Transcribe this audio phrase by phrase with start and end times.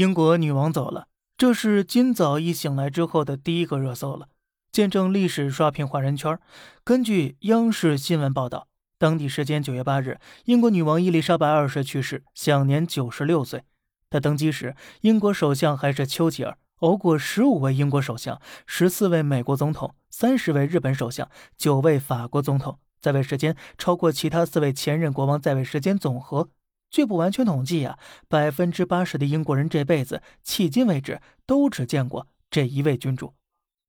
[0.00, 4.28] 英国女王走了，这是今早一醒来之后的第一个热搜了，
[4.72, 6.38] 见证历史刷屏华人圈。
[6.82, 8.68] 根据央视新闻报道，
[8.98, 13.64] 当地时间九月八日，英国女王伊丽莎白二世去世，享年九十六岁。
[14.08, 21.28] 她登基时，英国首相还是丘吉尔，熬过十五位英国首相，十四位美国总统，三十位日本首相，
[21.58, 26.48] 九位法国总统，在位时间超过其他四位前任国王在位时间总和。
[26.90, 27.98] 据不完全统计呀，
[28.28, 33.34] 百分之八十的英国人这辈子迄今为止都只见过这一位君主。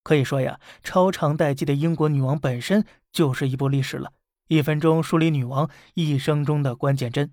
[0.03, 4.13] 可以说呀，超长待机的英国女王本身就是一部历史了。
[4.47, 7.31] 一分钟梳理女王一生中的关键帧。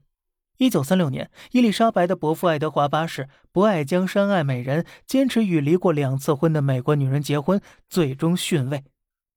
[0.57, 8.85] 一九三六年，伊丽莎白的伯父爱德华八世不爱江山爱美人，坚持与离过两次婚的美国女人结婚，最终逊位。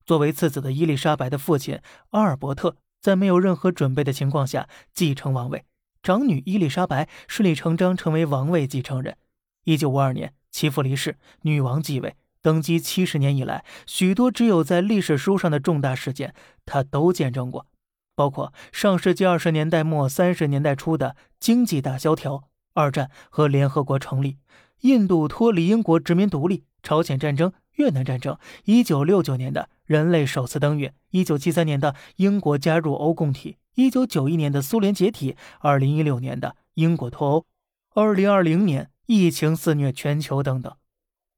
[0.04, 5.64] 作为次子的伊丽莎白的父亲阿尔伯特，在没有任何准备的情况下继承王位。
[6.02, 9.16] 长女伊丽莎白顺理成章成为王位继承人。
[9.64, 12.16] 一九五二年，其父离世，女王继位。
[12.40, 16.34] 登基七十年以来，许多只有在历史书上的重大事件，
[16.66, 17.68] 她都见证过，
[18.16, 24.38] 包括上世纪二十年代末三十年代初的经济大萧条、二战和联合国成立、
[24.80, 33.56] 印度脱离英国殖民独立、朝鲜战争、越南战争、一九六九年的人类首次登月、一九七三年的英国加入欧共体。
[33.74, 37.46] 一九九一年的苏联解体，二零一六年的英国脱欧，
[37.94, 40.74] 二零二零年疫情肆虐全球等等。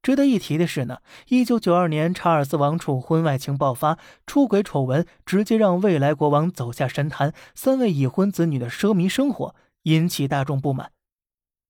[0.03, 9.55] 值得一提的是呢，一九九二年查尔斯王储婚外情爆发，出轨丑闻直接让未来国王走下神坛，三位已婚子女的奢靡生活
[9.85, 10.91] 引起大众不满。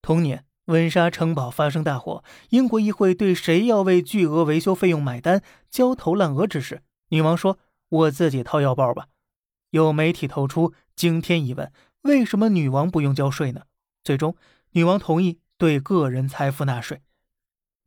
[0.02, 7.58] 同年，温莎城堡发生大火，英国议会对谁要为巨额维修费用买单焦头烂额之时，女王说
[7.90, 9.08] ：“我自己掏腰包吧。”
[9.70, 11.70] 有媒体透出惊天疑问：
[12.02, 13.62] 为什么女王不用交税呢？
[14.02, 14.36] 最终，
[14.70, 17.02] 女王同意对个人财富纳税。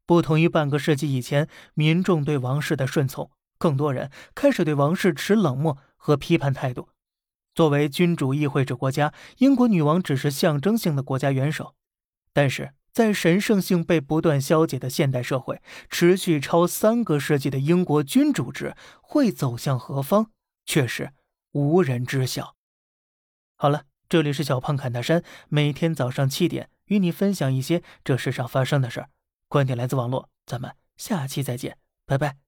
[0.06, 6.90] 不同于半个世纪以前民众对王室的顺从，更多人开始对王室持冷漠和批判态度。
[7.56, 11.74] 作为君主议会制国家，英国女王只是象征性的国家元首，
[12.38, 15.60] 但是在神圣性被不断消解的现代社会，
[15.90, 20.30] 持续超三个世纪的英国君主制会走向何方，
[20.64, 21.14] 却是。
[21.54, 22.54] 无人知晓。
[23.56, 29.10] 好了，这里是小胖侃大山，每天早上七点与你分享一些这世上发生的事儿。
[29.48, 32.47] 观点来自网络，咱们下期再见，拜拜。